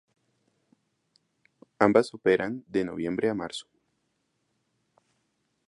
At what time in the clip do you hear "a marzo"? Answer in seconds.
3.29-3.67